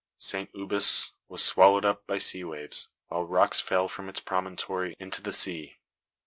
St. 0.17 0.51
Ubes 0.53 1.11
was 1.27 1.43
swallowed 1.43 1.85
up 1.85 2.07
by 2.07 2.17
sea 2.17 2.43
waves, 2.43 2.87
while 3.09 3.23
rocks 3.23 3.59
fell 3.59 3.87
from 3.87 4.09
its 4.09 4.19
promontory 4.19 4.95
into 4.99 5.21
the 5.21 5.31
sea. 5.31 5.77